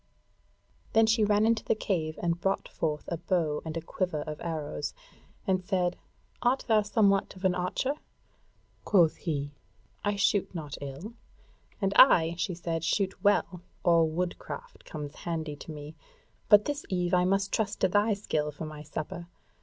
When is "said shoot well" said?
12.55-13.61